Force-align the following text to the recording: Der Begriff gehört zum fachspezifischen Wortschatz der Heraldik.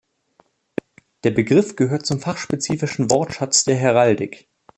Der 1.23 1.29
Begriff 1.29 1.75
gehört 1.75 2.07
zum 2.07 2.19
fachspezifischen 2.19 3.11
Wortschatz 3.11 3.65
der 3.65 3.75
Heraldik. 3.75 4.47